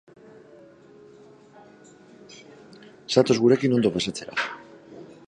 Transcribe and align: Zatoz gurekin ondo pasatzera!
Zatoz 3.17 3.39
gurekin 3.45 3.79
ondo 3.81 3.93
pasatzera! 3.99 4.49